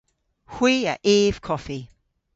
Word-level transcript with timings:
Hwi 0.53 0.73
a 0.91 0.95
yv 1.15 1.35
koffi. 1.47 1.79